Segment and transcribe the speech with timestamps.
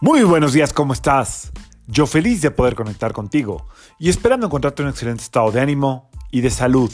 [0.00, 1.50] Muy buenos días, ¿cómo estás?
[1.88, 3.66] Yo feliz de poder conectar contigo
[3.98, 6.92] y esperando encontrarte en un excelente estado de ánimo y de salud.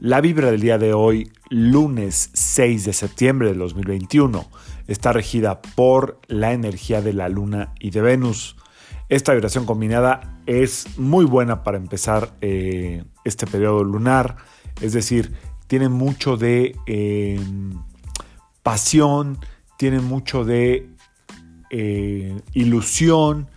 [0.00, 4.48] La vibra del día de hoy, lunes 6 de septiembre de 2021,
[4.88, 8.56] está regida por la energía de la luna y de Venus.
[9.10, 14.36] Esta vibración combinada es muy buena para empezar eh, este periodo lunar,
[14.80, 15.34] es decir,
[15.66, 17.38] tiene mucho de eh,
[18.62, 19.38] pasión,
[19.76, 20.91] tiene mucho de
[21.72, 23.48] eh, ilusión,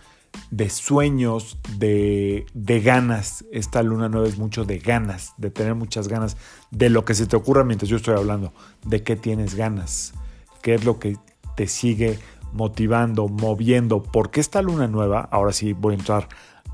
[0.50, 3.44] de sueños, de, de, ganas.
[3.52, 6.36] Esta luna nueva es mucho de ganas, de tener muchas ganas,
[6.70, 8.52] de lo que se te ocurra mientras yo estoy hablando,
[8.84, 10.14] de qué tienes ganas,
[10.62, 11.16] qué es lo que
[11.56, 12.18] te sigue
[12.52, 16.28] motivando, moviendo, porque esta luna nueva, ahora sí voy a entrar,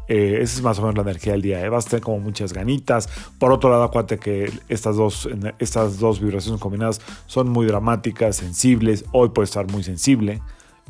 [0.08, 1.68] eh, esa es más o menos la energía del día, ¿eh?
[1.68, 3.08] vas a tener como muchas ganitas.
[3.38, 9.04] Por otro lado, acuérdate que estas dos, estas dos vibraciones combinadas son muy dramáticas, sensibles,
[9.12, 10.40] hoy puede estar muy sensible.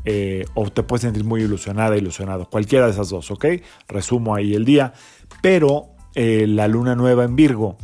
[0.05, 2.49] Eh, o te puedes sentir muy ilusionada, ilusionado.
[2.51, 3.47] Cualquiera de esas dos, ¿ok?
[3.89, 4.93] Resumo ahí el día.
[5.41, 7.77] Pero eh, la luna nueva en Virgo,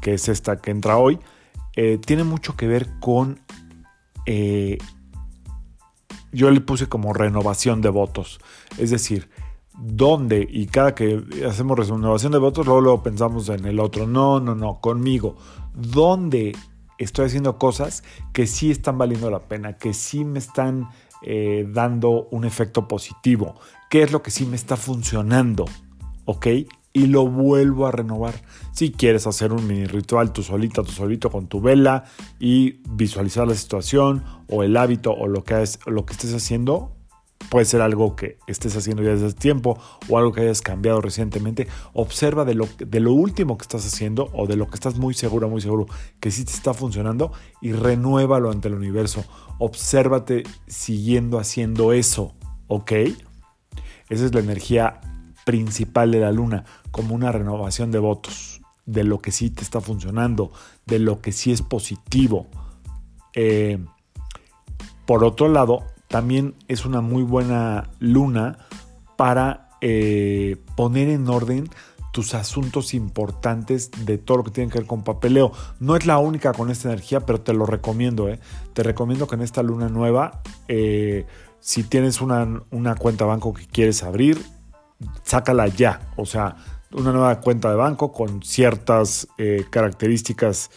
[0.00, 1.18] que es esta que entra hoy,
[1.76, 3.40] eh, tiene mucho que ver con...
[6.32, 8.40] yo le puse como renovación de votos.
[8.78, 9.28] Es decir,
[9.78, 10.46] ¿dónde?
[10.50, 14.06] Y cada que hacemos renovación de votos, luego, luego pensamos en el otro.
[14.06, 15.36] No, no, no, conmigo.
[15.74, 16.54] ¿Dónde
[16.98, 20.88] estoy haciendo cosas que sí están valiendo la pena, que sí me están
[21.22, 23.56] eh, dando un efecto positivo.
[23.90, 25.64] ¿Qué es lo que sí me está funcionando?
[26.24, 26.46] ¿Ok?
[26.92, 28.34] Y lo vuelvo a renovar.
[28.72, 32.04] Si quieres hacer un mini ritual tú solita, tú solito con tu vela
[32.38, 36.97] y visualizar la situación o el hábito o lo que, es, lo que estés haciendo,
[37.50, 41.00] puede ser algo que estés haciendo ya desde hace tiempo o algo que hayas cambiado
[41.00, 41.68] recientemente.
[41.92, 45.14] Observa de lo, de lo último que estás haciendo o de lo que estás muy
[45.14, 45.86] seguro, muy seguro
[46.20, 49.24] que sí te está funcionando y renuévalo ante el universo.
[49.58, 52.34] Obsérvate siguiendo haciendo eso,
[52.66, 52.92] ¿ok?
[54.08, 55.00] Esa es la energía
[55.44, 59.80] principal de la luna, como una renovación de votos, de lo que sí te está
[59.80, 60.50] funcionando,
[60.86, 62.46] de lo que sí es positivo.
[63.34, 63.78] Eh,
[65.06, 68.58] por otro lado, también es una muy buena luna
[69.16, 71.68] para eh, poner en orden
[72.12, 75.52] tus asuntos importantes de todo lo que tiene que ver con papeleo.
[75.78, 78.28] No es la única con esta energía, pero te lo recomiendo.
[78.28, 78.40] ¿eh?
[78.72, 81.26] Te recomiendo que en esta luna nueva, eh,
[81.60, 84.42] si tienes una, una cuenta banco que quieres abrir,
[85.22, 86.10] sácala ya.
[86.16, 86.56] O sea,
[86.90, 89.28] una nueva cuenta de banco con ciertas
[89.70, 90.70] características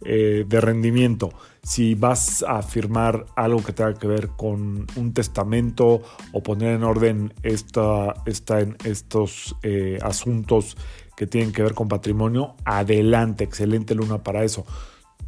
[0.00, 1.30] de rendimiento
[1.66, 6.84] si vas a firmar algo que tenga que ver con un testamento o poner en
[6.84, 10.76] orden esta, en estos eh, asuntos
[11.16, 14.64] que tienen que ver con patrimonio, adelante, excelente luna para eso.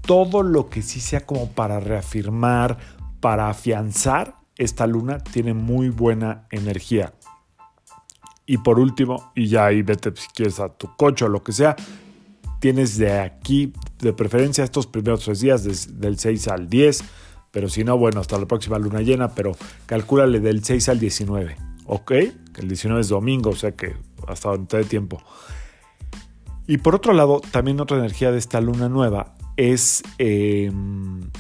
[0.01, 2.79] Todo lo que sí sea como para reafirmar,
[3.19, 7.15] para afianzar, esta luna tiene muy buena energía.
[8.47, 11.53] Y por último, y ya ahí vete si quieres a tu coche o lo que
[11.53, 11.75] sea,
[12.61, 15.65] tienes de aquí, de preferencia estos primeros tres días,
[16.01, 17.05] del 6 al 10,
[17.51, 21.57] pero si no, bueno, hasta la próxima luna llena, pero calcúlale del 6 al 19,
[21.87, 22.13] ¿ok?
[22.13, 23.97] El 19 es domingo, o sea que
[24.27, 25.23] hasta donde dé tiempo.
[26.67, 31.31] Y por otro lado, también otra energía de esta luna nueva es em,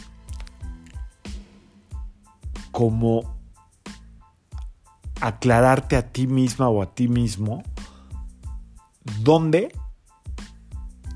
[2.73, 3.37] como
[5.21, 7.63] aclararte a ti misma o a ti mismo
[9.21, 9.71] dónde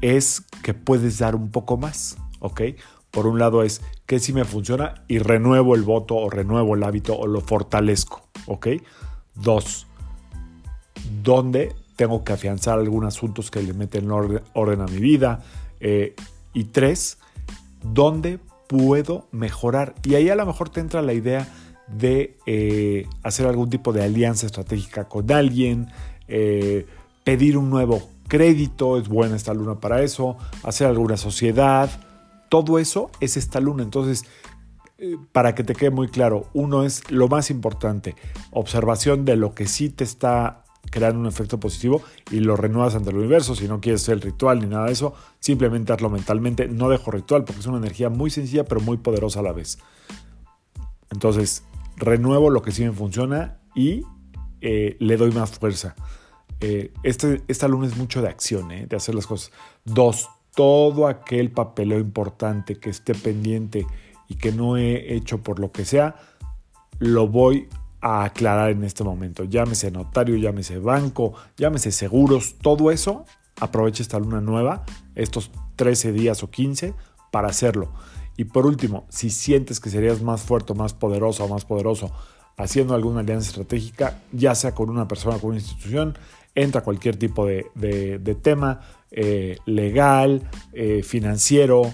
[0.03, 2.63] es que puedes dar un poco más, ¿ok?
[3.11, 6.83] Por un lado es que si me funciona y renuevo el voto o renuevo el
[6.83, 8.69] hábito o lo fortalezco, ¿ok?
[9.35, 9.87] Dos,
[11.23, 15.45] ¿dónde tengo que afianzar algunos asuntos que le meten orden, a mi vida?
[15.81, 16.15] Eh,
[16.53, 17.19] y tres,
[17.83, 19.95] ¿dónde puedo mejorar?
[20.05, 21.47] Y ahí a lo mejor te entra la idea
[21.89, 25.89] de eh, hacer algún tipo de alianza estratégica con alguien,
[26.29, 26.87] eh,
[27.25, 31.91] pedir un nuevo crédito, es buena esta luna para eso, hacer alguna sociedad,
[32.49, 33.83] todo eso es esta luna.
[33.83, 34.25] Entonces,
[34.97, 38.17] eh, para que te quede muy claro, uno es lo más importante,
[38.51, 42.01] observación de lo que sí te está creando un efecto positivo
[42.31, 43.55] y lo renuevas ante el universo.
[43.55, 46.69] Si no quieres hacer el ritual ni nada de eso, simplemente hazlo mentalmente.
[46.69, 49.79] No dejo ritual porque es una energía muy sencilla pero muy poderosa a la vez.
[51.11, 51.65] Entonces,
[51.99, 54.05] renuevo lo que sí me funciona y
[54.63, 55.95] eh, le doy más fuerza.
[56.63, 58.87] Eh, este, esta luna es mucho de acción, ¿eh?
[58.87, 59.51] de hacer las cosas.
[59.85, 63.85] Dos, todo aquel papeleo importante que esté pendiente
[64.29, 66.15] y que no he hecho por lo que sea,
[67.01, 67.69] lo voy
[68.01, 69.43] a aclarar en este momento.
[69.43, 73.25] Llámese notario, llámese banco, llámese seguros, todo eso,
[73.61, 74.85] aprovecha esta luna nueva,
[75.17, 76.95] estos 13 días o 15,
[77.33, 77.93] para hacerlo.
[78.37, 82.13] Y por último, si sientes que serías más fuerte, más poderoso o más poderoso
[82.57, 86.17] haciendo alguna alianza estratégica, ya sea con una persona o con una institución,
[86.55, 91.91] entra cualquier tipo de, tema eh, legal, eh, financiero,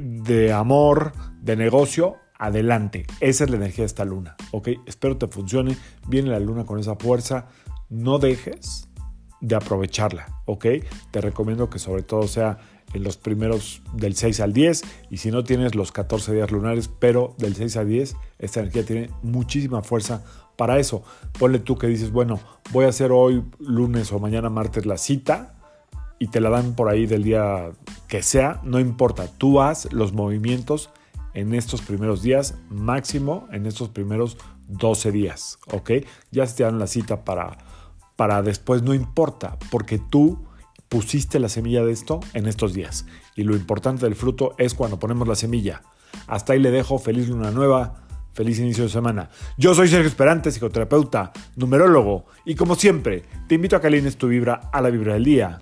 [0.00, 3.06] de amor, de negocio, adelante.
[3.20, 4.68] Esa es la energía de esta luna, ¿ok?
[4.86, 5.76] Espero te funcione.
[6.08, 7.46] Viene la luna con esa fuerza.
[7.88, 8.88] No dejes
[9.40, 10.66] de aprovecharla, ¿ok?
[11.10, 12.58] Te recomiendo que sobre todo sea
[12.92, 16.88] en los primeros del 6 al 10 y si no tienes los 14 días lunares,
[16.88, 20.24] pero del 6 al 10 esta energía tiene muchísima fuerza
[20.56, 21.02] para eso.
[21.38, 22.40] Ponle tú que dices, bueno,
[22.72, 25.54] voy a hacer hoy lunes o mañana martes la cita
[26.18, 27.70] y te la dan por ahí del día
[28.08, 30.90] que sea, no importa, tú haz los movimientos
[31.34, 35.90] en estos primeros días, máximo en estos primeros 12 días, ¿ok?
[36.30, 37.58] Ya se te dan la cita para,
[38.16, 40.46] para después, no importa, porque tú
[40.88, 43.06] pusiste la semilla de esto en estos días.
[43.34, 45.82] Y lo importante del fruto es cuando ponemos la semilla.
[46.26, 49.30] Hasta ahí le dejo, feliz luna nueva, feliz inicio de semana.
[49.56, 54.28] Yo soy Sergio Esperante, psicoterapeuta, numerólogo, y como siempre, te invito a que alines tu
[54.28, 55.58] vibra a la vibra del día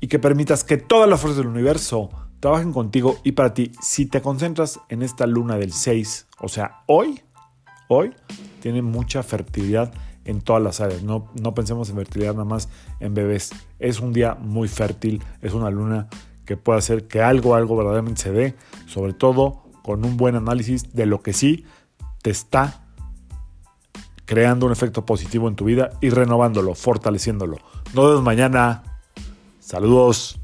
[0.00, 3.72] y que permitas que todas las fuerzas del universo trabajen contigo y para ti.
[3.80, 7.20] Si te concentras en esta luna del 6, o sea, hoy,
[7.88, 8.12] hoy
[8.60, 9.92] tiene mucha fertilidad
[10.26, 11.02] en todas las áreas.
[11.02, 12.68] No, no pensemos en fertilidad nada más
[13.00, 13.50] en bebés.
[13.78, 16.08] Es un día muy fértil, es una luna
[16.44, 18.54] que puede hacer que algo, algo verdaderamente se dé,
[18.86, 21.64] sobre todo con un buen análisis de lo que sí
[22.22, 22.82] te está
[24.24, 27.58] creando un efecto positivo en tu vida y renovándolo, fortaleciéndolo.
[27.94, 28.82] Nos vemos mañana.
[29.60, 30.40] Saludos.